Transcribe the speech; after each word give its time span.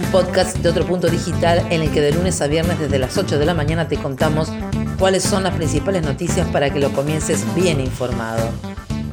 un 0.00 0.10
podcast 0.10 0.56
de 0.58 0.68
otro 0.68 0.86
punto 0.86 1.08
digital 1.08 1.66
en 1.70 1.82
el 1.82 1.90
que 1.90 2.00
de 2.00 2.12
lunes 2.12 2.40
a 2.40 2.46
viernes 2.46 2.78
desde 2.78 2.98
las 2.98 3.18
8 3.18 3.38
de 3.38 3.44
la 3.44 3.52
mañana 3.52 3.86
te 3.86 3.96
contamos 3.96 4.48
cuáles 4.98 5.22
son 5.22 5.42
las 5.42 5.54
principales 5.54 6.02
noticias 6.02 6.48
para 6.48 6.70
que 6.70 6.80
lo 6.80 6.90
comiences 6.92 7.44
bien 7.54 7.80
informado. 7.80 8.48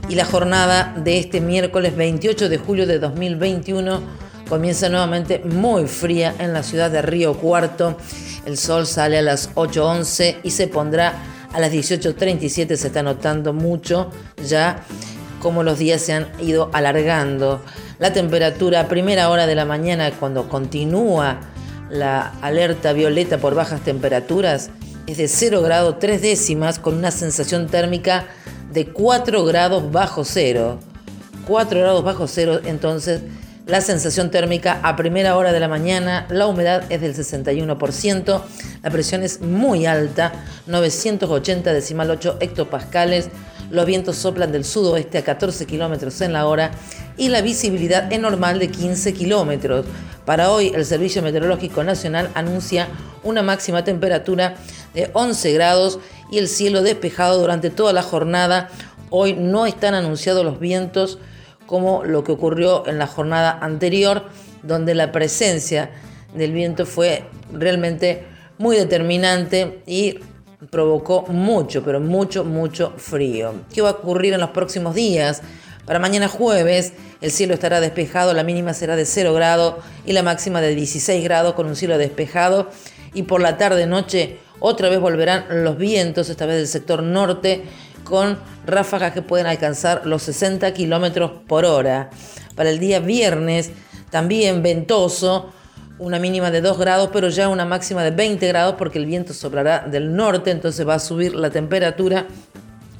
Y 0.07 0.15
la 0.15 0.23
jornada 0.23 0.93
de 0.97 1.19
este 1.19 1.41
miércoles 1.41 1.95
28 1.95 2.47
de 2.47 2.57
julio 2.57 2.87
de 2.87 2.99
2021 2.99 4.01
comienza 4.47 4.87
nuevamente 4.87 5.39
muy 5.39 5.87
fría 5.87 6.33
en 6.39 6.53
la 6.53 6.63
ciudad 6.63 6.89
de 6.89 7.01
Río 7.01 7.33
Cuarto. 7.33 7.97
El 8.45 8.57
sol 8.57 8.87
sale 8.87 9.17
a 9.17 9.21
las 9.21 9.53
8.11 9.55 10.37
y 10.43 10.51
se 10.51 10.67
pondrá 10.67 11.13
a 11.51 11.59
las 11.59 11.71
18.37, 11.71 12.75
se 12.75 12.87
está 12.87 13.03
notando 13.03 13.51
mucho 13.51 14.09
ya 14.45 14.83
como 15.41 15.63
los 15.63 15.79
días 15.79 16.01
se 16.01 16.13
han 16.13 16.27
ido 16.39 16.69
alargando. 16.73 17.61
La 17.99 18.13
temperatura 18.13 18.81
a 18.81 18.87
primera 18.87 19.29
hora 19.29 19.47
de 19.47 19.55
la 19.55 19.65
mañana, 19.65 20.11
cuando 20.11 20.49
continúa 20.49 21.39
la 21.89 22.33
alerta 22.41 22.93
violeta 22.93 23.39
por 23.39 23.55
bajas 23.55 23.81
temperaturas, 23.81 24.69
es 25.07 25.17
de 25.17 25.27
0 25.27 25.61
grados 25.63 25.97
3 25.99 26.21
décimas 26.21 26.77
con 26.77 26.95
una 26.95 27.09
sensación 27.09 27.67
térmica 27.67 28.25
de 28.71 28.87
4 28.87 29.45
grados 29.45 29.91
bajo 29.91 30.23
cero. 30.23 30.79
4 31.47 31.79
grados 31.79 32.03
bajo 32.03 32.27
cero, 32.27 32.59
entonces 32.65 33.21
la 33.65 33.81
sensación 33.81 34.31
térmica 34.31 34.79
a 34.83 34.95
primera 34.95 35.35
hora 35.35 35.51
de 35.51 35.59
la 35.59 35.67
mañana, 35.67 36.27
la 36.29 36.45
humedad 36.45 36.83
es 36.89 37.01
del 37.01 37.15
61%, 37.15 38.41
la 38.83 38.89
presión 38.89 39.23
es 39.23 39.41
muy 39.41 39.85
alta, 39.85 40.33
980 40.67 41.73
decimal 41.73 42.11
8 42.11 42.37
hectopascales, 42.41 43.29
los 43.69 43.85
vientos 43.85 44.15
soplan 44.15 44.51
del 44.51 44.63
sudoeste 44.63 45.17
a 45.17 45.23
14 45.23 45.65
kilómetros 45.65 46.21
en 46.21 46.33
la 46.33 46.47
hora 46.47 46.71
y 47.17 47.29
la 47.29 47.41
visibilidad 47.41 48.11
es 48.11 48.19
normal 48.19 48.59
de 48.59 48.69
15 48.69 49.13
kilómetros. 49.13 49.85
Para 50.25 50.51
hoy, 50.51 50.71
el 50.75 50.85
Servicio 50.85 51.21
Meteorológico 51.21 51.83
Nacional 51.83 52.29
anuncia 52.33 52.87
una 53.23 53.43
máxima 53.43 53.83
temperatura 53.83 54.55
de 54.93 55.09
11 55.13 55.53
grados 55.53 55.99
y 56.31 56.37
el 56.37 56.47
cielo 56.47 56.81
despejado 56.81 57.39
durante 57.39 57.69
toda 57.69 57.93
la 57.93 58.03
jornada. 58.03 58.69
Hoy 59.09 59.33
no 59.33 59.65
están 59.65 59.93
anunciados 59.93 60.43
los 60.43 60.59
vientos 60.59 61.19
como 61.65 62.03
lo 62.03 62.23
que 62.23 62.31
ocurrió 62.31 62.87
en 62.87 62.97
la 62.97 63.07
jornada 63.07 63.57
anterior, 63.61 64.23
donde 64.63 64.95
la 64.95 65.11
presencia 65.11 65.91
del 66.35 66.51
viento 66.53 66.85
fue 66.85 67.25
realmente 67.51 68.25
muy 68.57 68.75
determinante 68.75 69.81
y 69.85 70.19
provocó 70.69 71.25
mucho, 71.29 71.83
pero 71.83 71.99
mucho, 71.99 72.43
mucho 72.43 72.93
frío. 72.97 73.53
¿Qué 73.73 73.81
va 73.81 73.89
a 73.89 73.93
ocurrir 73.93 74.33
en 74.33 74.39
los 74.39 74.49
próximos 74.51 74.95
días? 74.95 75.41
Para 75.85 75.99
mañana 75.99 76.27
jueves 76.27 76.93
el 77.21 77.31
cielo 77.31 77.53
estará 77.53 77.79
despejado, 77.79 78.33
la 78.33 78.43
mínima 78.43 78.73
será 78.73 78.95
de 78.95 79.05
0 79.05 79.33
grados 79.33 79.75
y 80.05 80.13
la 80.13 80.23
máxima 80.23 80.59
de 80.59 80.75
16 80.75 81.23
grados 81.23 81.53
con 81.53 81.67
un 81.67 81.75
cielo 81.75 81.97
despejado. 81.97 82.69
Y 83.13 83.23
por 83.23 83.41
la 83.41 83.57
tarde-noche 83.57 84.39
otra 84.59 84.89
vez 84.89 84.99
volverán 84.99 85.63
los 85.63 85.77
vientos, 85.77 86.29
esta 86.29 86.45
vez 86.45 86.57
del 86.57 86.67
sector 86.67 87.03
norte, 87.03 87.63
con 88.03 88.37
ráfagas 88.65 89.13
que 89.13 89.21
pueden 89.21 89.47
alcanzar 89.47 90.05
los 90.05 90.23
60 90.23 90.73
kilómetros 90.73 91.31
por 91.47 91.65
hora. 91.65 92.09
Para 92.55 92.69
el 92.69 92.79
día 92.79 92.99
viernes 92.99 93.71
también 94.09 94.63
ventoso, 94.63 95.51
una 95.99 96.19
mínima 96.19 96.51
de 96.51 96.61
2 96.61 96.77
grados, 96.77 97.09
pero 97.11 97.29
ya 97.29 97.49
una 97.49 97.65
máxima 97.65 98.03
de 98.03 98.11
20 98.11 98.47
grados 98.47 98.75
porque 98.77 98.99
el 98.99 99.05
viento 99.05 99.33
soplará 99.33 99.79
del 99.79 100.15
norte, 100.15 100.51
entonces 100.51 100.87
va 100.87 100.95
a 100.95 100.99
subir 100.99 101.35
la 101.35 101.49
temperatura. 101.49 102.27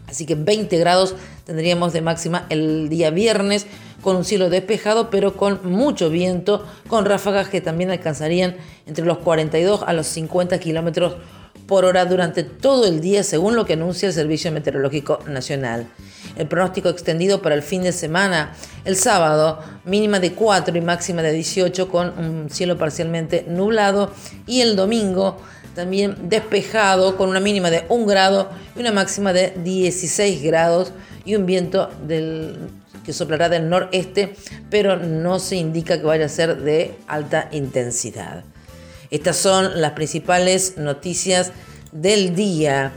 Así 0.07 0.25
que 0.25 0.35
20 0.35 0.77
grados 0.77 1.15
tendríamos 1.45 1.93
de 1.93 2.01
máxima 2.01 2.45
el 2.49 2.89
día 2.89 3.09
viernes 3.09 3.67
con 4.01 4.15
un 4.15 4.25
cielo 4.25 4.49
despejado, 4.49 5.09
pero 5.09 5.35
con 5.35 5.59
mucho 5.69 6.09
viento, 6.09 6.65
con 6.87 7.05
ráfagas 7.05 7.49
que 7.49 7.61
también 7.61 7.91
alcanzarían 7.91 8.55
entre 8.85 9.05
los 9.05 9.17
42 9.17 9.83
a 9.85 9.93
los 9.93 10.07
50 10.07 10.59
kilómetros 10.59 11.17
por 11.67 11.83
hora 11.83 12.05
durante 12.05 12.43
todo 12.43 12.85
el 12.85 13.01
día, 13.01 13.23
según 13.23 13.55
lo 13.55 13.65
que 13.65 13.73
anuncia 13.73 14.07
el 14.07 14.13
Servicio 14.13 14.51
Meteorológico 14.51 15.19
Nacional. 15.27 15.87
El 16.37 16.47
pronóstico 16.47 16.89
extendido 16.89 17.41
para 17.41 17.55
el 17.55 17.63
fin 17.63 17.83
de 17.83 17.91
semana, 17.91 18.53
el 18.85 18.95
sábado, 18.95 19.59
mínima 19.85 20.19
de 20.19 20.33
4 20.33 20.77
y 20.77 20.81
máxima 20.81 21.21
de 21.21 21.31
18 21.31 21.89
con 21.89 22.17
un 22.17 22.49
cielo 22.49 22.77
parcialmente 22.77 23.45
nublado 23.47 24.11
y 24.45 24.61
el 24.61 24.75
domingo 24.75 25.37
también 25.75 26.29
despejado 26.29 27.17
con 27.17 27.29
una 27.29 27.39
mínima 27.39 27.69
de 27.69 27.85
1 27.89 28.05
grado 28.05 28.49
y 28.75 28.79
una 28.79 28.91
máxima 28.91 29.33
de 29.33 29.53
16 29.63 30.41
grados 30.43 30.91
y 31.23 31.35
un 31.35 31.45
viento 31.45 31.89
que 32.07 33.13
soplará 33.13 33.47
del 33.47 33.69
noreste, 33.69 34.35
pero 34.69 34.97
no 34.97 35.39
se 35.39 35.55
indica 35.55 35.99
que 35.99 36.05
vaya 36.05 36.25
a 36.25 36.29
ser 36.29 36.57
de 36.61 36.95
alta 37.07 37.49
intensidad. 37.51 38.43
Estas 39.11 39.37
son 39.37 39.79
las 39.79 39.91
principales 39.91 40.77
noticias 40.77 41.51
del 41.91 42.35
día. 42.35 42.91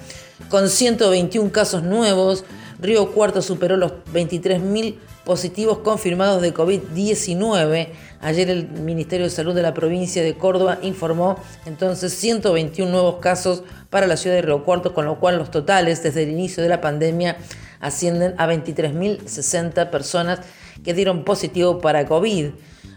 Con 0.49 0.69
121 0.69 1.53
casos 1.53 1.83
nuevos, 1.83 2.45
Río 2.81 3.13
Cuarto 3.13 3.43
superó 3.43 3.77
los 3.77 3.93
23.000 4.13 4.97
positivos 5.25 5.79
confirmados 5.79 6.41
de 6.41 6.55
COVID-19. 6.55 7.89
Ayer 8.21 8.49
el 8.49 8.69
Ministerio 8.69 9.27
de 9.27 9.31
Salud 9.31 9.55
de 9.55 9.63
la 9.63 9.75
provincia 9.75 10.23
de 10.23 10.35
Córdoba 10.35 10.79
informó 10.83 11.37
entonces 11.67 12.15
121 12.15 12.91
nuevos 12.91 13.17
casos 13.17 13.63
para 13.91 14.07
la 14.07 14.17
ciudad 14.17 14.37
de 14.37 14.43
Río 14.43 14.65
Cuarto, 14.65 14.95
con 14.95 15.05
lo 15.05 15.21
cual 15.21 15.37
los 15.37 15.51
totales 15.51 16.03
desde 16.03 16.23
el 16.23 16.31
inicio 16.31 16.63
de 16.63 16.71
la 16.71 16.81
pandemia 16.81 17.37
ascienden 17.81 18.35
a 18.39 18.47
23.060 18.47 19.91
personas 19.91 20.41
que 20.83 20.95
dieron 20.95 21.25
positivo 21.25 21.81
para 21.81 22.07
COVID. 22.07 22.47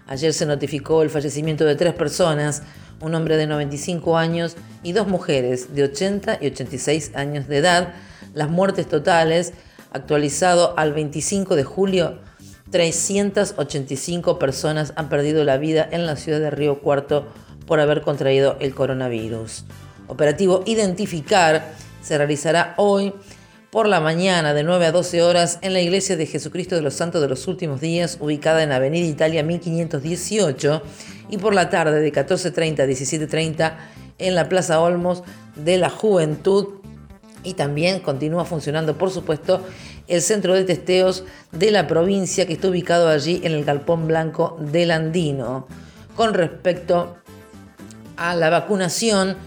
Ayer 0.08 0.34
se 0.34 0.46
notificó 0.46 1.04
el 1.04 1.10
fallecimiento 1.10 1.66
de 1.66 1.76
tres 1.76 1.94
personas, 1.94 2.64
un 3.02 3.16
hombre 3.16 3.36
de 3.36 3.48
95 3.48 4.18
años 4.18 4.56
y 4.82 4.94
dos 4.94 5.08
mujeres 5.08 5.76
de 5.76 5.84
80 5.84 6.38
y 6.40 6.48
86 6.48 7.12
años 7.16 7.48
de 7.48 7.58
edad. 7.58 7.94
Las 8.34 8.50
muertes 8.50 8.88
totales, 8.88 9.54
actualizado 9.94 10.74
al 10.78 10.94
25 10.94 11.56
de 11.56 11.64
julio, 11.64 12.20
385 12.72 14.40
personas 14.40 14.94
han 14.96 15.10
perdido 15.10 15.44
la 15.44 15.58
vida 15.58 15.88
en 15.92 16.06
la 16.06 16.16
ciudad 16.16 16.40
de 16.40 16.50
Río 16.50 16.80
Cuarto 16.80 17.28
por 17.68 17.80
haber 17.80 18.02
contraído 18.02 18.58
el 18.60 18.74
coronavirus. 18.74 19.66
Operativo 20.08 20.64
Identificar 20.66 21.74
se 22.02 22.18
realizará 22.18 22.74
hoy 22.78 23.14
por 23.74 23.88
la 23.88 24.00
mañana 24.00 24.54
de 24.54 24.64
9 24.64 24.86
a 24.86 24.92
12 24.92 25.24
horas 25.24 25.58
en 25.62 25.74
la 25.74 25.82
Iglesia 25.82 26.16
de 26.16 26.28
Jesucristo 26.28 26.76
de 26.76 26.84
los 26.84 26.94
Santos 26.94 27.22
de 27.22 27.28
los 27.28 27.48
Últimos 27.48 27.82
Días, 27.82 28.18
ubicada 28.20 28.62
en 28.62 28.72
Avenida 28.72 29.08
Italia 29.08 29.42
1518 29.42 30.84
y 31.32 31.40
por 31.40 31.56
la 31.56 31.72
tarde 31.72 32.00
de 32.00 32.14
14.30 32.14 32.82
a 32.82 32.86
17.30 32.86 33.74
en 34.20 34.36
la 34.36 34.48
Plaza 34.48 34.80
Olmos 34.80 35.24
de 35.56 35.80
la 35.80 35.90
Juventud. 35.90 36.83
Y 37.44 37.56
también 37.56 38.00
continúa 38.00 38.46
funcionando, 38.46 38.98
por 38.98 39.12
supuesto, 39.12 39.62
el 40.08 40.22
centro 40.22 40.54
de 40.54 40.64
testeos 40.64 41.26
de 41.52 41.72
la 41.72 41.88
provincia 41.88 42.46
que 42.46 42.54
está 42.54 42.70
ubicado 42.70 43.10
allí 43.10 43.42
en 43.44 43.52
el 43.54 43.66
Galpón 43.66 44.08
Blanco 44.08 44.58
del 44.60 44.92
Andino. 44.92 45.68
Con 46.16 46.34
respecto 46.34 47.18
a 48.18 48.36
la 48.36 48.50
vacunación, 48.50 49.38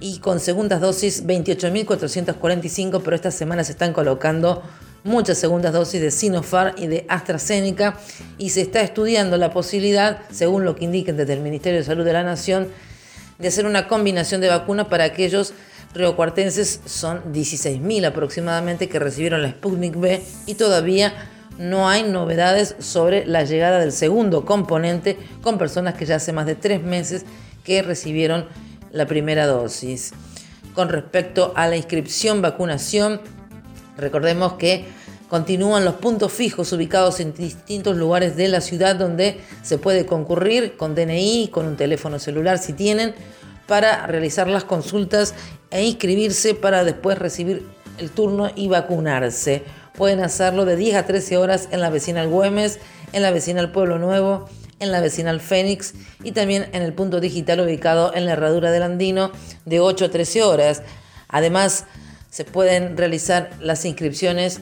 Y 0.00 0.18
con 0.18 0.40
segundas 0.40 0.80
dosis 0.80 1.26
28.445, 1.26 3.00
pero 3.02 3.16
esta 3.16 3.30
semana 3.30 3.64
se 3.64 3.72
están 3.72 3.92
colocando 3.92 4.62
muchas 5.04 5.38
segundas 5.38 5.72
dosis 5.72 6.00
de 6.00 6.10
Sinopharm 6.10 6.74
y 6.76 6.86
de 6.86 7.06
AstraZeneca 7.08 7.98
y 8.38 8.50
se 8.50 8.62
está 8.62 8.80
estudiando 8.80 9.36
la 9.36 9.50
posibilidad, 9.50 10.18
según 10.30 10.64
lo 10.64 10.74
que 10.74 10.84
indiquen 10.84 11.16
desde 11.16 11.34
el 11.34 11.40
Ministerio 11.40 11.78
de 11.78 11.84
Salud 11.84 12.04
de 12.04 12.12
la 12.12 12.24
Nación, 12.24 12.68
de 13.38 13.48
hacer 13.48 13.66
una 13.66 13.86
combinación 13.86 14.40
de 14.40 14.48
vacunas 14.48 14.86
para 14.86 15.04
aquellos 15.04 15.52
riocuartenses 15.94 16.80
son 16.86 17.32
16.000 17.32 18.06
aproximadamente 18.06 18.88
que 18.88 18.98
recibieron 18.98 19.42
la 19.42 19.50
Sputnik 19.50 19.98
B 19.98 20.22
y 20.46 20.54
todavía 20.54 21.14
no 21.58 21.88
hay 21.88 22.02
novedades 22.02 22.74
sobre 22.78 23.26
la 23.26 23.44
llegada 23.44 23.78
del 23.78 23.92
segundo 23.92 24.44
componente 24.44 25.16
con 25.42 25.58
personas 25.58 25.94
que 25.94 26.06
ya 26.06 26.16
hace 26.16 26.32
más 26.32 26.46
de 26.46 26.54
tres 26.54 26.82
meses 26.82 27.24
que 27.64 27.82
recibieron 27.82 28.46
la 28.90 29.06
primera 29.06 29.46
dosis. 29.46 30.12
Con 30.74 30.88
respecto 30.88 31.52
a 31.54 31.68
la 31.68 31.76
inscripción 31.76 32.42
vacunación, 32.42 33.20
recordemos 33.96 34.54
que 34.54 34.84
continúan 35.28 35.84
los 35.84 35.94
puntos 35.94 36.32
fijos 36.32 36.72
ubicados 36.72 37.20
en 37.20 37.32
distintos 37.34 37.96
lugares 37.96 38.36
de 38.36 38.48
la 38.48 38.60
ciudad 38.60 38.96
donde 38.96 39.40
se 39.62 39.78
puede 39.78 40.06
concurrir 40.06 40.76
con 40.76 40.94
DNI, 40.94 41.48
con 41.52 41.66
un 41.66 41.76
teléfono 41.76 42.18
celular 42.18 42.58
si 42.58 42.72
tienen, 42.72 43.14
para 43.66 44.06
realizar 44.06 44.48
las 44.48 44.64
consultas 44.64 45.34
e 45.70 45.84
inscribirse 45.84 46.54
para 46.54 46.84
después 46.84 47.18
recibir 47.18 47.66
el 47.98 48.10
turno 48.10 48.50
y 48.54 48.68
vacunarse. 48.68 49.62
Pueden 49.96 50.20
hacerlo 50.20 50.64
de 50.64 50.76
10 50.76 50.96
a 50.96 51.06
13 51.06 51.36
horas 51.36 51.68
en 51.70 51.80
la 51.80 51.88
vecinal 51.88 52.28
Güemes, 52.28 52.80
en 53.12 53.22
la 53.22 53.30
vecinal 53.30 53.70
Pueblo 53.70 53.98
Nuevo, 53.98 54.48
en 54.80 54.90
la 54.90 55.00
vecinal 55.00 55.40
Fénix 55.40 55.94
y 56.24 56.32
también 56.32 56.66
en 56.72 56.82
el 56.82 56.92
punto 56.92 57.20
digital 57.20 57.60
ubicado 57.60 58.12
en 58.12 58.26
la 58.26 58.32
Herradura 58.32 58.72
del 58.72 58.82
Andino 58.82 59.30
de 59.64 59.78
8 59.78 60.06
a 60.06 60.10
13 60.10 60.42
horas. 60.42 60.82
Además, 61.28 61.86
se 62.28 62.44
pueden 62.44 62.96
realizar 62.96 63.50
las 63.60 63.84
inscripciones 63.84 64.60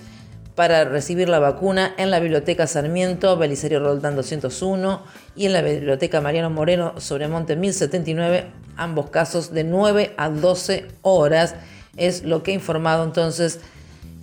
para 0.54 0.84
recibir 0.84 1.30
la 1.30 1.38
vacuna 1.38 1.94
en 1.96 2.10
la 2.10 2.20
Biblioteca 2.20 2.66
Sarmiento, 2.66 3.38
Belisario 3.38 3.80
Roldán 3.80 4.16
201 4.16 5.02
y 5.34 5.46
en 5.46 5.54
la 5.54 5.62
Biblioteca 5.62 6.20
Mariano 6.20 6.50
Moreno, 6.50 7.00
Sobremonte 7.00 7.56
1079, 7.56 8.48
ambos 8.76 9.08
casos 9.08 9.54
de 9.54 9.64
9 9.64 10.12
a 10.18 10.28
12 10.28 10.88
horas. 11.00 11.54
Es 11.96 12.22
lo 12.24 12.42
que 12.42 12.50
ha 12.50 12.54
informado 12.54 13.04
entonces 13.04 13.60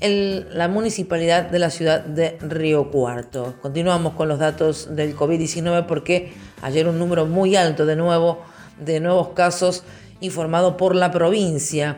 la 0.01 0.67
municipalidad 0.69 1.49
de 1.49 1.59
la 1.59 1.69
ciudad 1.69 2.01
de 2.01 2.37
Río 2.41 2.89
Cuarto. 2.89 3.55
Continuamos 3.61 4.13
con 4.13 4.29
los 4.29 4.39
datos 4.39 4.95
del 4.95 5.15
COVID-19 5.15 5.85
porque 5.85 6.31
ayer 6.61 6.87
un 6.87 6.97
número 6.97 7.25
muy 7.25 7.55
alto 7.55 7.85
de 7.85 7.97
nuevo 7.97 8.39
de 8.79 8.99
nuevos 8.99 9.29
casos 9.29 9.83
informado 10.21 10.77
por 10.77 10.95
la 10.95 11.11
provincia. 11.11 11.97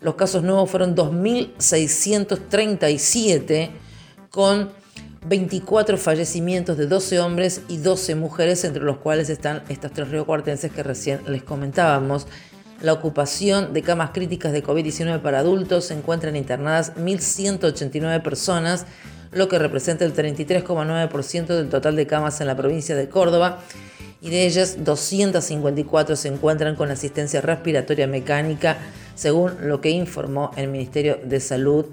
Los 0.00 0.14
casos 0.14 0.42
nuevos 0.42 0.70
fueron 0.70 0.96
2.637 0.96 3.70
con 4.30 4.70
24 5.26 5.98
fallecimientos 5.98 6.78
de 6.78 6.86
12 6.86 7.20
hombres 7.20 7.60
y 7.68 7.76
12 7.78 8.14
mujeres, 8.14 8.64
entre 8.64 8.82
los 8.82 8.96
cuales 8.98 9.28
están 9.28 9.62
estas 9.68 9.92
tres 9.92 10.08
riocuartenses 10.08 10.72
que 10.72 10.82
recién 10.82 11.20
les 11.26 11.42
comentábamos. 11.42 12.26
La 12.80 12.94
ocupación 12.94 13.74
de 13.74 13.82
camas 13.82 14.10
críticas 14.10 14.52
de 14.52 14.64
COVID-19 14.64 15.20
para 15.20 15.40
adultos 15.40 15.86
se 15.86 15.94
encuentran 15.94 16.34
internadas 16.34 16.94
1.189 16.96 18.22
personas, 18.22 18.86
lo 19.32 19.48
que 19.48 19.58
representa 19.58 20.06
el 20.06 20.14
33,9% 20.14 21.46
del 21.46 21.68
total 21.68 21.94
de 21.96 22.06
camas 22.06 22.40
en 22.40 22.46
la 22.46 22.56
provincia 22.56 22.96
de 22.96 23.10
Córdoba, 23.10 23.58
y 24.22 24.30
de 24.30 24.46
ellas 24.46 24.82
254 24.82 26.16
se 26.16 26.28
encuentran 26.28 26.74
con 26.74 26.90
asistencia 26.90 27.42
respiratoria 27.42 28.06
mecánica, 28.06 28.78
según 29.14 29.68
lo 29.68 29.82
que 29.82 29.90
informó 29.90 30.50
el 30.56 30.68
Ministerio 30.68 31.18
de 31.22 31.40
Salud 31.40 31.84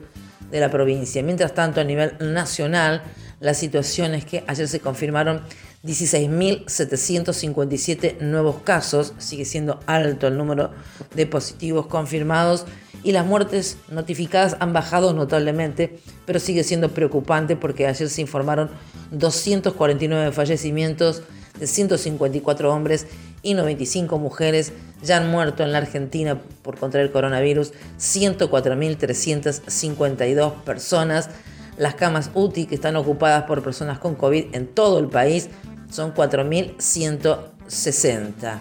de 0.49 0.59
la 0.61 0.71
provincia. 0.71 1.21
Mientras 1.21 1.53
tanto, 1.53 1.81
a 1.81 1.83
nivel 1.83 2.13
nacional, 2.19 3.01
la 3.41 3.53
situación 3.53 4.13
es 4.13 4.25
que 4.25 4.43
ayer 4.47 4.67
se 4.67 4.79
confirmaron 4.79 5.41
16.757 5.87 8.19
nuevos 8.19 8.57
casos, 8.63 9.13
sigue 9.17 9.45
siendo 9.45 9.79
alto 9.87 10.27
el 10.27 10.37
número 10.37 10.69
de 11.15 11.25
positivos 11.25 11.87
confirmados 11.87 12.67
y 13.03 13.13
las 13.13 13.25
muertes 13.25 13.77
notificadas 13.89 14.57
han 14.59 14.73
bajado 14.73 15.13
notablemente, 15.13 15.99
pero 16.25 16.39
sigue 16.39 16.63
siendo 16.63 16.89
preocupante 16.89 17.55
porque 17.55 17.87
ayer 17.87 18.09
se 18.09 18.21
informaron 18.21 18.69
249 19.11 20.31
fallecimientos 20.31 21.21
de 21.59 21.67
154 21.67 22.73
hombres 22.73 23.05
y 23.43 23.53
95 23.53 24.17
mujeres. 24.19 24.73
Ya 25.03 25.17
han 25.17 25.29
muerto 25.29 25.61
en 25.63 25.71
la 25.71 25.77
Argentina 25.79 26.41
por 26.61 26.77
contraer 26.77 27.11
coronavirus 27.11 27.73
104.352 27.99 30.53
personas. 30.63 31.29
Las 31.77 31.95
camas 31.95 32.31
UTI 32.33 32.65
que 32.65 32.75
están 32.75 32.95
ocupadas 32.95 33.43
por 33.43 33.61
personas 33.61 33.99
con 33.99 34.15
COVID 34.15 34.55
en 34.55 34.67
todo 34.67 34.99
el 34.99 35.07
país 35.07 35.49
son 35.89 36.13
4.160. 36.13 38.59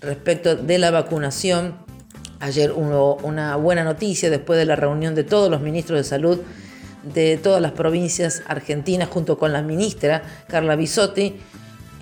Respecto 0.00 0.56
de 0.56 0.78
la 0.78 0.90
vacunación, 0.90 1.76
ayer 2.40 2.72
hubo 2.72 3.16
una 3.16 3.54
buena 3.56 3.84
noticia 3.84 4.30
después 4.30 4.58
de 4.58 4.64
la 4.66 4.76
reunión 4.76 5.14
de 5.14 5.24
todos 5.24 5.50
los 5.50 5.60
ministros 5.60 5.98
de 5.98 6.04
salud 6.04 6.40
de 7.04 7.36
todas 7.36 7.60
las 7.60 7.72
provincias 7.72 8.42
argentinas 8.46 9.08
junto 9.08 9.38
con 9.38 9.52
la 9.52 9.62
ministra 9.62 10.22
Carla 10.48 10.76
Bisotti. 10.76 11.36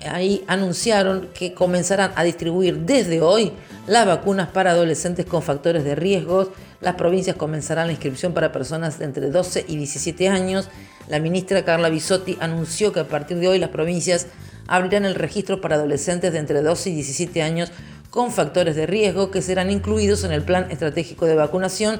Ahí 0.09 0.43
anunciaron 0.47 1.29
que 1.33 1.53
comenzarán 1.53 2.11
a 2.15 2.23
distribuir 2.23 2.79
desde 2.79 3.21
hoy 3.21 3.53
las 3.87 4.05
vacunas 4.05 4.49
para 4.49 4.71
adolescentes 4.71 5.25
con 5.25 5.41
factores 5.41 5.83
de 5.83 5.95
riesgo. 5.95 6.51
Las 6.81 6.95
provincias 6.95 7.37
comenzarán 7.37 7.87
la 7.87 7.93
inscripción 7.93 8.33
para 8.33 8.51
personas 8.51 8.99
entre 8.99 9.29
12 9.29 9.65
y 9.67 9.77
17 9.77 10.27
años. 10.27 10.69
La 11.07 11.19
ministra 11.19 11.63
Carla 11.63 11.89
Bisotti 11.89 12.37
anunció 12.41 12.91
que 12.91 13.01
a 13.01 13.07
partir 13.07 13.37
de 13.37 13.47
hoy 13.47 13.59
las 13.59 13.69
provincias 13.69 14.27
abrirán 14.67 15.05
el 15.05 15.15
registro 15.15 15.61
para 15.61 15.75
adolescentes 15.75 16.31
de 16.33 16.39
entre 16.39 16.61
12 16.61 16.89
y 16.89 16.93
17 16.95 17.41
años 17.41 17.71
con 18.09 18.31
factores 18.31 18.75
de 18.75 18.85
riesgo 18.85 19.31
que 19.31 19.41
serán 19.41 19.71
incluidos 19.71 20.23
en 20.23 20.31
el 20.31 20.43
plan 20.43 20.69
estratégico 20.69 21.25
de 21.25 21.35
vacunación 21.35 21.99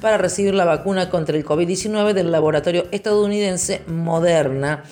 para 0.00 0.18
recibir 0.18 0.54
la 0.54 0.64
vacuna 0.64 1.08
contra 1.10 1.36
el 1.36 1.44
COVID-19 1.44 2.12
del 2.12 2.32
laboratorio 2.32 2.86
estadounidense 2.90 3.82
Moderna. 3.86 4.82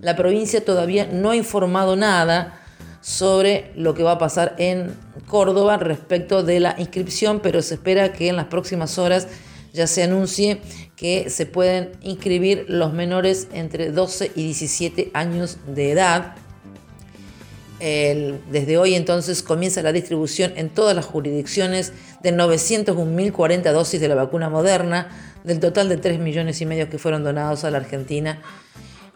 La 0.00 0.16
provincia 0.16 0.64
todavía 0.64 1.06
no 1.06 1.30
ha 1.30 1.36
informado 1.36 1.94
nada 1.94 2.60
sobre 3.00 3.70
lo 3.76 3.94
que 3.94 4.02
va 4.02 4.12
a 4.12 4.18
pasar 4.18 4.54
en 4.58 4.94
Córdoba 5.26 5.76
respecto 5.76 6.42
de 6.42 6.60
la 6.60 6.74
inscripción, 6.78 7.40
pero 7.40 7.62
se 7.62 7.74
espera 7.74 8.12
que 8.12 8.28
en 8.28 8.36
las 8.36 8.46
próximas 8.46 8.98
horas 8.98 9.28
ya 9.72 9.86
se 9.86 10.02
anuncie 10.02 10.60
que 10.96 11.30
se 11.30 11.46
pueden 11.46 11.92
inscribir 12.02 12.64
los 12.68 12.92
menores 12.92 13.46
entre 13.52 13.92
12 13.92 14.32
y 14.34 14.42
17 14.42 15.10
años 15.14 15.58
de 15.66 15.92
edad 15.92 16.34
desde 17.80 18.76
hoy 18.76 18.94
entonces 18.94 19.42
comienza 19.42 19.82
la 19.82 19.92
distribución 19.92 20.52
en 20.56 20.68
todas 20.68 20.94
las 20.94 21.06
jurisdicciones 21.06 21.92
de 22.22 22.34
901.040 22.34 23.72
dosis 23.72 24.00
de 24.00 24.08
la 24.08 24.14
vacuna 24.14 24.50
moderna, 24.50 25.08
del 25.44 25.60
total 25.60 25.88
de 25.88 25.96
3 25.96 26.18
millones 26.18 26.60
y 26.60 26.66
medio 26.66 26.90
que 26.90 26.98
fueron 26.98 27.24
donados 27.24 27.64
a 27.64 27.70
la 27.70 27.78
Argentina. 27.78 28.42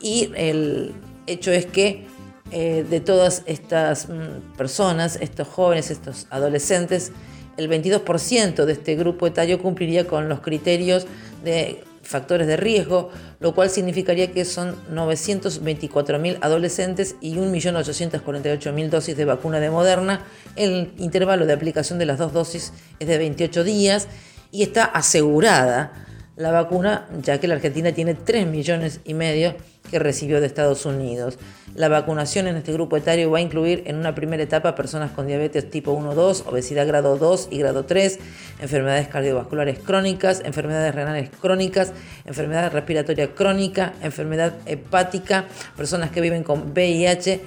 Y 0.00 0.32
el 0.34 0.94
hecho 1.26 1.52
es 1.52 1.66
que 1.66 2.06
eh, 2.50 2.84
de 2.88 3.00
todas 3.00 3.42
estas 3.46 4.08
mm, 4.08 4.56
personas, 4.56 5.18
estos 5.20 5.48
jóvenes, 5.48 5.90
estos 5.90 6.26
adolescentes, 6.30 7.12
el 7.56 7.68
22% 7.68 8.64
de 8.64 8.72
este 8.72 8.96
grupo 8.96 9.26
etario 9.26 9.60
cumpliría 9.60 10.06
con 10.06 10.28
los 10.28 10.40
criterios 10.40 11.06
de 11.44 11.84
factores 12.04 12.46
de 12.46 12.56
riesgo, 12.56 13.10
lo 13.40 13.54
cual 13.54 13.70
significaría 13.70 14.32
que 14.32 14.44
son 14.44 14.76
924.000 14.92 16.38
adolescentes 16.40 17.16
y 17.20 17.34
1.848.000 17.36 18.88
dosis 18.88 19.16
de 19.16 19.24
vacuna 19.24 19.60
de 19.60 19.70
Moderna. 19.70 20.24
El 20.56 20.92
intervalo 20.98 21.46
de 21.46 21.52
aplicación 21.52 21.98
de 21.98 22.06
las 22.06 22.18
dos 22.18 22.32
dosis 22.32 22.72
es 22.98 23.08
de 23.08 23.18
28 23.18 23.64
días 23.64 24.08
y 24.50 24.62
está 24.62 24.84
asegurada 24.84 26.04
la 26.36 26.50
vacuna, 26.50 27.06
ya 27.22 27.38
que 27.38 27.46
la 27.46 27.54
Argentina 27.54 27.92
tiene 27.92 28.14
3 28.14 28.46
millones 28.46 29.00
y 29.04 29.14
medio 29.14 29.54
que 29.90 29.98
recibió 29.98 30.40
de 30.40 30.46
Estados 30.46 30.86
Unidos. 30.86 31.38
La 31.74 31.88
vacunación 31.88 32.48
en 32.48 32.56
este 32.56 32.72
grupo 32.72 32.96
etario 32.96 33.30
va 33.30 33.38
a 33.38 33.40
incluir 33.40 33.84
en 33.86 33.96
una 33.96 34.14
primera 34.14 34.42
etapa 34.42 34.74
personas 34.74 35.12
con 35.12 35.26
diabetes 35.26 35.70
tipo 35.70 35.96
1-2, 35.96 36.44
obesidad 36.46 36.86
grado 36.86 37.16
2 37.18 37.48
y 37.50 37.58
grado 37.58 37.84
3, 37.84 38.18
enfermedades 38.60 39.08
cardiovasculares 39.08 39.78
crónicas, 39.78 40.42
enfermedades 40.44 40.94
renales 40.94 41.30
crónicas, 41.40 41.92
enfermedad 42.24 42.72
respiratoria 42.72 43.34
crónica, 43.34 43.92
enfermedad 44.02 44.54
hepática, 44.66 45.44
personas 45.76 46.10
que 46.10 46.20
viven 46.20 46.42
con 46.42 46.72
VIH, 46.72 47.40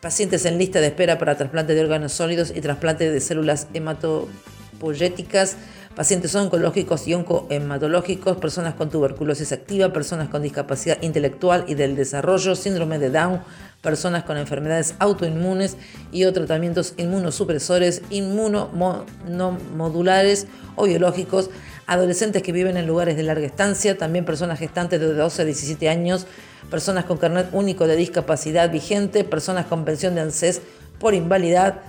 pacientes 0.00 0.46
en 0.46 0.56
lista 0.56 0.80
de 0.80 0.86
espera 0.86 1.18
para 1.18 1.36
trasplante 1.36 1.74
de 1.74 1.80
órganos 1.82 2.12
sólidos 2.12 2.52
y 2.54 2.60
trasplante 2.60 3.10
de 3.10 3.20
células 3.20 3.66
hematopoyéticas, 3.74 5.56
pacientes 5.94 6.34
oncológicos 6.34 7.06
y 7.08 7.14
oncohematológicos, 7.14 8.36
personas 8.36 8.74
con 8.74 8.90
tuberculosis 8.90 9.52
activa, 9.52 9.90
personas 9.92 10.28
con 10.28 10.42
discapacidad 10.42 11.00
intelectual 11.02 11.64
y 11.66 11.74
del 11.74 11.96
desarrollo, 11.96 12.54
síndrome 12.54 12.98
de 12.98 13.08
Down, 13.10 13.40
personas 13.82 14.24
con 14.24 14.36
enfermedades 14.36 14.94
autoinmunes 14.98 15.78
y 16.12 16.24
o 16.24 16.32
tratamientos 16.32 16.94
inmunosupresores, 16.96 18.02
inmunomodulares 18.10 20.46
o 20.76 20.84
biológicos, 20.84 21.50
adolescentes 21.86 22.42
que 22.42 22.52
viven 22.52 22.76
en 22.76 22.86
lugares 22.86 23.16
de 23.16 23.24
larga 23.24 23.46
estancia, 23.46 23.98
también 23.98 24.24
personas 24.24 24.60
gestantes 24.60 25.00
de 25.00 25.12
12 25.12 25.42
a 25.42 25.44
17 25.44 25.88
años, 25.88 26.26
personas 26.70 27.04
con 27.04 27.18
carnet 27.18 27.48
único 27.52 27.88
de 27.88 27.96
discapacidad 27.96 28.70
vigente, 28.70 29.24
personas 29.24 29.66
con 29.66 29.84
pensión 29.84 30.14
de 30.14 30.20
ANSES 30.20 30.62
por 31.00 31.14
invalidad, 31.14 31.80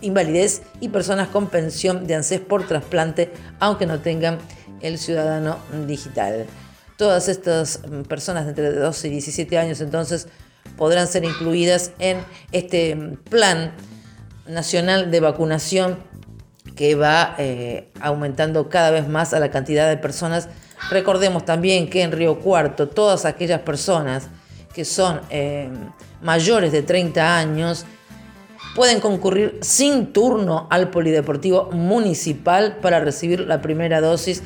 invalidez 0.00 0.62
y 0.80 0.88
personas 0.88 1.28
con 1.28 1.48
pensión 1.48 2.06
de 2.06 2.14
ANSES 2.14 2.40
por 2.40 2.66
trasplante, 2.66 3.32
aunque 3.60 3.86
no 3.86 4.00
tengan 4.00 4.38
el 4.80 4.98
ciudadano 4.98 5.58
digital. 5.86 6.46
Todas 6.96 7.28
estas 7.28 7.80
mm, 7.88 8.02
personas 8.02 8.44
de 8.44 8.50
entre 8.50 8.72
12 8.72 9.08
y 9.08 9.10
17 9.12 9.58
años 9.58 9.80
entonces 9.80 10.28
podrán 10.76 11.06
ser 11.06 11.24
incluidas 11.24 11.92
en 11.98 12.18
este 12.52 12.94
mm, 12.94 13.16
plan 13.30 13.72
nacional 14.46 15.10
de 15.10 15.20
vacunación 15.20 15.98
que 16.76 16.94
va 16.94 17.34
eh, 17.38 17.90
aumentando 18.00 18.68
cada 18.68 18.90
vez 18.90 19.08
más 19.08 19.34
a 19.34 19.40
la 19.40 19.50
cantidad 19.50 19.88
de 19.88 19.96
personas. 19.96 20.48
Recordemos 20.90 21.44
también 21.44 21.90
que 21.90 22.02
en 22.02 22.12
Río 22.12 22.38
Cuarto 22.38 22.88
todas 22.88 23.24
aquellas 23.24 23.60
personas 23.60 24.28
que 24.72 24.84
son 24.84 25.20
eh, 25.30 25.68
mayores 26.22 26.70
de 26.70 26.82
30 26.82 27.36
años 27.36 27.84
pueden 28.78 29.00
concurrir 29.00 29.58
sin 29.60 30.12
turno 30.12 30.68
al 30.70 30.88
Polideportivo 30.90 31.68
Municipal 31.72 32.76
para 32.80 33.00
recibir 33.00 33.40
la 33.40 33.60
primera 33.60 34.00
dosis. 34.00 34.44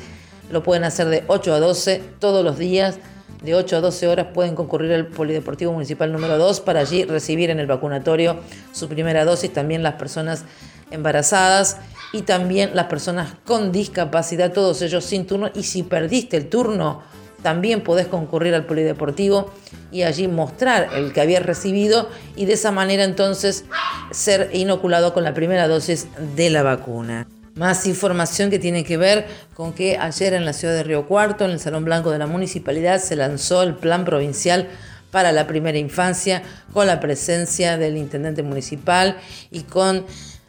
Lo 0.49 0.63
pueden 0.63 0.85
hacer 0.85 1.05
de 1.09 1.23
8 1.27 1.53
a 1.53 1.59
12 1.59 2.01
todos 2.17 2.43
los 2.43 2.57
días. 2.57 2.97
De 3.43 3.53
8 3.53 3.77
a 3.77 3.81
12 3.81 4.07
horas 4.07 4.27
pueden 4.33 4.55
concurrir 4.55 4.91
al 4.91 5.05
Polideportivo 5.05 5.71
Municipal 5.71 6.11
número 6.11 6.39
2 6.39 6.61
para 6.61 6.79
allí 6.79 7.03
recibir 7.03 7.51
en 7.51 7.59
el 7.59 7.67
vacunatorio 7.67 8.37
su 8.71 8.89
primera 8.89 9.23
dosis. 9.23 9.53
También 9.53 9.83
las 9.83 9.93
personas 9.93 10.45
embarazadas 10.89 11.77
y 12.11 12.23
también 12.23 12.71
las 12.73 12.87
personas 12.87 13.35
con 13.45 13.71
discapacidad, 13.71 14.51
todos 14.51 14.81
ellos 14.81 15.05
sin 15.05 15.27
turno. 15.27 15.51
Y 15.53 15.61
si 15.61 15.83
perdiste 15.83 16.37
el 16.37 16.49
turno, 16.49 17.03
también 17.43 17.81
podés 17.81 18.07
concurrir 18.07 18.55
al 18.55 18.65
polideportivo 18.65 19.53
y 19.91 20.01
allí 20.01 20.27
mostrar 20.27 20.89
el 20.95 21.13
que 21.13 21.21
habías 21.21 21.43
recibido 21.43 22.09
y 22.35 22.45
de 22.45 22.53
esa 22.53 22.71
manera 22.71 23.03
entonces 23.03 23.65
ser 24.11 24.49
inoculado 24.53 25.13
con 25.13 25.23
la 25.23 25.33
primera 25.33 25.67
dosis 25.67 26.07
de 26.35 26.49
la 26.49 26.63
vacuna. 26.63 27.27
Más 27.55 27.85
información 27.85 28.49
que 28.49 28.57
tiene 28.57 28.83
que 28.83 28.97
ver 28.97 29.27
con 29.53 29.73
que 29.73 29.99
ayer 29.99 30.33
en 30.33 30.45
la 30.45 30.53
ciudad 30.53 30.73
de 30.73 30.81
Río 30.81 31.05
Cuarto, 31.05 31.45
en 31.45 31.51
el 31.51 31.59
Salón 31.59 31.85
Blanco 31.85 32.09
de 32.09 32.17
la 32.17 32.25
Municipalidad, 32.25 32.99
se 32.99 33.15
lanzó 33.15 33.61
el 33.61 33.75
Plan 33.75 34.05
Provincial 34.05 34.69
para 35.11 35.31
la 35.31 35.45
Primera 35.45 35.77
Infancia 35.77 36.41
con 36.73 36.87
la 36.87 36.99
presencia 36.99 37.77
del 37.77 37.97
Intendente 37.97 38.41
Municipal 38.41 39.17
y 39.51 39.61
con 39.61 40.03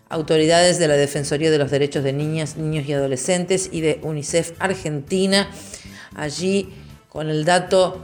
autoridades 0.08 0.78
de 0.78 0.88
la 0.88 0.94
Defensoría 0.94 1.50
de 1.50 1.58
los 1.58 1.70
Derechos 1.70 2.04
de 2.04 2.14
Niñas, 2.14 2.56
Niños 2.56 2.88
y 2.88 2.94
Adolescentes 2.94 3.68
y 3.70 3.82
de 3.82 4.00
UNICEF 4.02 4.52
Argentina. 4.58 5.50
Allí 6.14 6.72
con 7.14 7.30
el 7.30 7.44
dato 7.44 8.00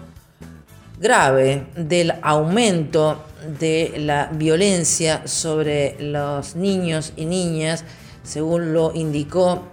grave 1.01 1.67
del 1.75 2.15
aumento 2.23 3.25
de 3.59 3.95
la 3.97 4.31
violencia 4.33 5.27
sobre 5.27 5.97
los 5.99 6.55
niños 6.55 7.13
y 7.17 7.25
niñas, 7.25 7.85
según 8.23 8.73
lo 8.73 8.93
indicó 8.95 9.65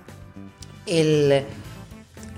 el 0.88 1.44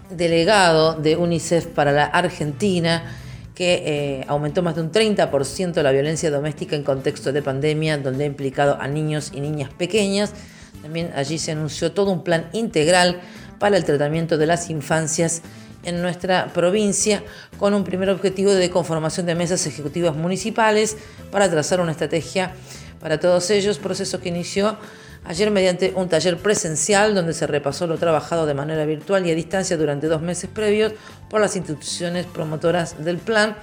delegado 0.10 0.96
de 0.96 1.16
UNICEF 1.16 1.68
para 1.68 1.94
la 1.94 2.04
Argentina, 2.04 3.16
que 3.56 3.84
eh, 3.86 4.26
aumentó 4.28 4.62
más 4.62 4.76
de 4.76 4.82
un 4.82 4.92
30% 4.92 5.82
la 5.82 5.94
violencia 5.94 6.30
doméstica 6.30 6.76
en 6.76 6.84
contexto 6.84 7.32
de 7.32 7.42
pandemia, 7.42 7.98
donde 7.98 8.26
ha 8.26 8.28
implicado 8.28 8.78
a 8.78 8.90
niños 8.90 9.32
y 9.34 9.40
niñas 9.40 9.70
pequeñas. 9.72 10.34
También 10.82 11.12
allí 11.16 11.38
se 11.38 11.54
anunció 11.54 11.94
todo 11.94 12.12
un 12.12 12.26
plan 12.26 12.50
integral 12.52 13.22
para 13.58 13.78
el 13.78 13.86
tratamiento 13.86 14.38
de 14.38 14.48
las 14.48 14.70
infancias 14.70 15.44
en 15.84 16.02
nuestra 16.02 16.48
provincia 16.54 17.24
con 17.58 17.74
un 17.74 17.84
primer 17.84 18.10
objetivo 18.10 18.52
de 18.52 18.70
conformación 18.70 19.26
de 19.26 19.36
mesas 19.36 19.66
ejecutivas 19.66 20.16
municipales 20.16 20.98
para 21.32 21.50
trazar 21.50 21.80
una 21.82 21.92
estrategia 21.92 22.54
para 23.00 23.20
todos 23.20 23.50
ellos, 23.50 23.80
proceso 23.80 24.20
que 24.20 24.30
inició 24.30 24.78
ayer 25.26 25.52
mediante 25.52 25.94
un 25.96 26.10
taller 26.10 26.38
presencial 26.38 27.16
donde 27.16 27.34
se 27.34 27.48
repasó 27.48 27.88
lo 27.88 27.98
trabajado 27.98 28.46
de 28.46 28.54
manera 28.54 28.86
virtual 28.86 29.26
y 29.26 29.32
a 29.32 29.36
distancia 29.36 29.78
durante 29.78 30.08
dos 30.08 30.22
meses 30.22 30.50
previos 30.50 30.94
por 31.30 31.42
las 31.42 31.56
instituciones 31.56 32.26
promotoras 32.26 33.04
del 33.04 33.18
plan. 33.18 33.56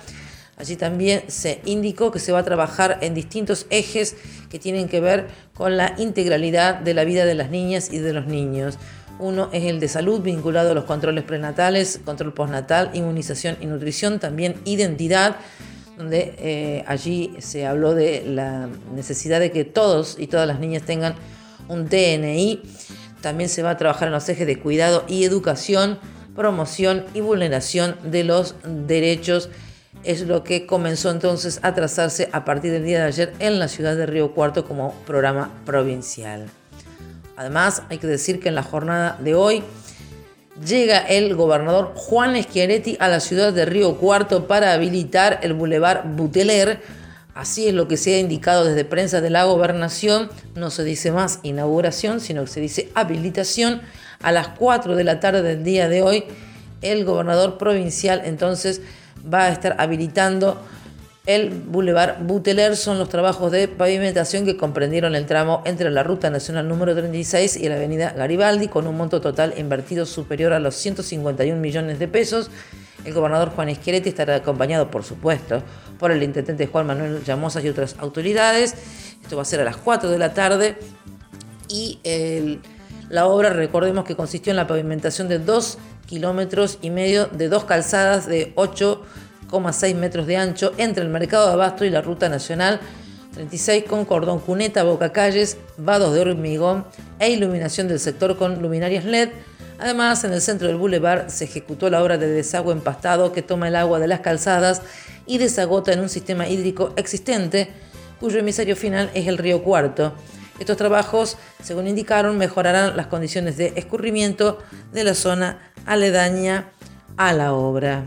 Allí 0.58 0.76
también 0.76 1.24
se 1.28 1.60
indicó 1.66 2.10
que 2.10 2.18
se 2.18 2.32
va 2.32 2.38
a 2.38 2.44
trabajar 2.44 2.98
en 3.02 3.12
distintos 3.12 3.66
ejes 3.68 4.16
que 4.48 4.58
tienen 4.58 4.88
que 4.88 5.00
ver 5.00 5.28
con 5.52 5.76
la 5.76 5.94
integralidad 5.98 6.76
de 6.76 6.94
la 6.94 7.04
vida 7.04 7.26
de 7.26 7.34
las 7.34 7.50
niñas 7.50 7.92
y 7.92 7.98
de 7.98 8.14
los 8.14 8.26
niños. 8.26 8.78
Uno 9.18 9.48
es 9.52 9.64
el 9.64 9.80
de 9.80 9.88
salud 9.88 10.20
vinculado 10.20 10.72
a 10.72 10.74
los 10.74 10.84
controles 10.84 11.24
prenatales, 11.24 12.00
control 12.04 12.34
postnatal, 12.34 12.90
inmunización 12.92 13.56
y 13.60 13.66
nutrición, 13.66 14.18
también 14.18 14.56
identidad, 14.64 15.36
donde 15.96 16.34
eh, 16.38 16.84
allí 16.86 17.34
se 17.38 17.66
habló 17.66 17.94
de 17.94 18.24
la 18.26 18.68
necesidad 18.94 19.40
de 19.40 19.50
que 19.50 19.64
todos 19.64 20.16
y 20.18 20.26
todas 20.26 20.46
las 20.46 20.60
niñas 20.60 20.82
tengan 20.82 21.14
un 21.68 21.88
DNI. 21.88 22.62
También 23.22 23.48
se 23.48 23.62
va 23.62 23.70
a 23.70 23.76
trabajar 23.78 24.08
en 24.08 24.12
los 24.12 24.28
ejes 24.28 24.46
de 24.46 24.58
cuidado 24.58 25.04
y 25.08 25.24
educación, 25.24 25.98
promoción 26.34 27.06
y 27.14 27.20
vulneración 27.22 27.96
de 28.04 28.24
los 28.24 28.54
derechos. 28.64 29.48
Es 30.04 30.20
lo 30.20 30.44
que 30.44 30.66
comenzó 30.66 31.10
entonces 31.10 31.58
a 31.62 31.74
trazarse 31.74 32.28
a 32.32 32.44
partir 32.44 32.70
del 32.70 32.84
día 32.84 32.98
de 32.98 33.06
ayer 33.06 33.32
en 33.38 33.58
la 33.58 33.68
ciudad 33.68 33.96
de 33.96 34.04
Río 34.04 34.34
Cuarto 34.34 34.66
como 34.66 34.92
programa 35.06 35.50
provincial. 35.64 36.50
Además, 37.36 37.82
hay 37.90 37.98
que 37.98 38.06
decir 38.06 38.40
que 38.40 38.48
en 38.48 38.54
la 38.54 38.62
jornada 38.62 39.18
de 39.20 39.34
hoy 39.34 39.62
llega 40.64 40.98
el 40.98 41.34
gobernador 41.34 41.92
Juan 41.94 42.40
Schiaretti 42.42 42.96
a 42.98 43.08
la 43.08 43.20
ciudad 43.20 43.52
de 43.52 43.66
Río 43.66 43.96
Cuarto 43.98 44.46
para 44.46 44.72
habilitar 44.72 45.40
el 45.42 45.52
bulevar 45.52 46.04
Buteler. 46.16 46.80
Así 47.34 47.68
es 47.68 47.74
lo 47.74 47.88
que 47.88 47.98
se 47.98 48.14
ha 48.14 48.18
indicado 48.18 48.64
desde 48.64 48.86
prensa 48.86 49.20
de 49.20 49.28
la 49.28 49.44
gobernación. 49.44 50.30
No 50.54 50.70
se 50.70 50.84
dice 50.84 51.12
más 51.12 51.40
inauguración, 51.42 52.20
sino 52.20 52.42
que 52.44 52.50
se 52.50 52.60
dice 52.60 52.90
habilitación. 52.94 53.82
A 54.22 54.32
las 54.32 54.48
4 54.48 54.96
de 54.96 55.04
la 55.04 55.20
tarde 55.20 55.42
del 55.42 55.62
día 55.62 55.90
de 55.90 56.00
hoy, 56.00 56.24
el 56.80 57.04
gobernador 57.04 57.58
provincial 57.58 58.22
entonces 58.24 58.80
va 59.32 59.44
a 59.44 59.48
estar 59.50 59.76
habilitando 59.78 60.58
el 61.26 61.50
Boulevard 61.50 62.22
Buteler 62.22 62.76
son 62.76 62.98
los 62.98 63.08
trabajos 63.08 63.50
de 63.50 63.66
pavimentación 63.66 64.44
que 64.44 64.56
comprendieron 64.56 65.16
el 65.16 65.26
tramo 65.26 65.60
entre 65.64 65.90
la 65.90 66.04
Ruta 66.04 66.30
Nacional 66.30 66.68
número 66.68 66.94
36 66.94 67.56
y 67.56 67.68
la 67.68 67.74
Avenida 67.74 68.12
Garibaldi, 68.12 68.68
con 68.68 68.86
un 68.86 68.96
monto 68.96 69.20
total 69.20 69.54
invertido 69.58 70.06
superior 70.06 70.52
a 70.52 70.60
los 70.60 70.76
151 70.76 71.60
millones 71.60 71.98
de 71.98 72.06
pesos. 72.06 72.48
El 73.04 73.12
gobernador 73.12 73.50
Juan 73.50 73.68
Esquereti 73.68 74.08
estará 74.08 74.36
acompañado, 74.36 74.88
por 74.88 75.02
supuesto, 75.02 75.62
por 75.98 76.12
el 76.12 76.22
intendente 76.22 76.68
Juan 76.68 76.86
Manuel 76.86 77.24
Llamosa 77.24 77.60
y 77.60 77.68
otras 77.68 77.96
autoridades. 77.98 78.74
Esto 79.20 79.34
va 79.34 79.42
a 79.42 79.44
ser 79.46 79.60
a 79.60 79.64
las 79.64 79.76
4 79.76 80.08
de 80.08 80.18
la 80.18 80.32
tarde. 80.32 80.78
Y 81.68 81.98
la 83.08 83.26
obra, 83.26 83.50
recordemos 83.50 84.04
que 84.04 84.14
consistió 84.14 84.52
en 84.52 84.56
la 84.56 84.68
pavimentación 84.68 85.28
de 85.28 85.40
2 85.40 85.78
kilómetros 86.06 86.78
y 86.82 86.90
medio 86.90 87.26
de 87.26 87.48
dos 87.48 87.64
calzadas 87.64 88.26
de 88.26 88.52
8 88.54 89.02
6 89.50 89.96
metros 89.96 90.26
de 90.26 90.36
ancho 90.36 90.72
entre 90.76 91.02
el 91.02 91.08
mercado 91.08 91.46
de 91.46 91.52
abasto 91.54 91.84
y 91.84 91.90
la 91.90 92.02
ruta 92.02 92.28
nacional 92.28 92.80
36 93.36 93.84
con 93.84 94.06
cordón 94.06 94.40
cuneta, 94.40 94.82
boca 94.82 95.12
calles, 95.12 95.58
vados 95.76 96.14
de 96.14 96.20
hormigón 96.20 96.86
e 97.18 97.30
iluminación 97.30 97.86
del 97.86 98.00
sector 98.00 98.38
con 98.38 98.62
luminarias 98.62 99.04
LED. 99.04 99.28
Además, 99.78 100.24
en 100.24 100.32
el 100.32 100.40
centro 100.40 100.68
del 100.68 100.78
bulevar 100.78 101.30
se 101.30 101.44
ejecutó 101.44 101.90
la 101.90 102.02
obra 102.02 102.16
de 102.16 102.28
desagüe 102.28 102.72
empastado 102.72 103.32
que 103.32 103.42
toma 103.42 103.68
el 103.68 103.76
agua 103.76 103.98
de 103.98 104.06
las 104.06 104.20
calzadas 104.20 104.80
y 105.26 105.36
desagota 105.36 105.92
en 105.92 106.00
un 106.00 106.08
sistema 106.08 106.48
hídrico 106.48 106.94
existente, 106.96 107.68
cuyo 108.20 108.38
emisario 108.38 108.74
final 108.74 109.10
es 109.12 109.26
el 109.26 109.36
río 109.36 109.62
Cuarto. 109.62 110.14
Estos 110.58 110.78
trabajos, 110.78 111.36
según 111.62 111.88
indicaron, 111.88 112.38
mejorarán 112.38 112.96
las 112.96 113.08
condiciones 113.08 113.58
de 113.58 113.74
escurrimiento 113.76 114.60
de 114.94 115.04
la 115.04 115.12
zona 115.12 115.72
aledaña 115.84 116.70
a 117.18 117.34
la 117.34 117.52
obra. 117.52 118.06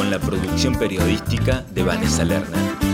con 0.00 0.10
la 0.10 0.18
producción 0.18 0.74
periodística 0.76 1.62
de 1.74 1.82
Vanessa 1.82 2.24
Lerner. 2.24 2.89